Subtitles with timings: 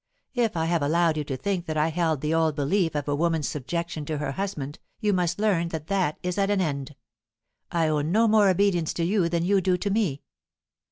[0.33, 3.15] If I have allowed you to think that I held the old belief of a
[3.15, 6.95] woman's subjection to her husband, you must learn that that is at an end.
[7.71, 10.23] I owe no more obedience to you than you do to me."